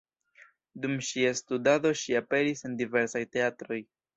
[0.85, 3.83] Dum ŝia studado ŝi aperis en diversaj teatroj.